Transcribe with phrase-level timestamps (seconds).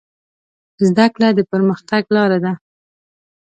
[0.87, 2.53] زده کړه د پرمختګ لاره ده.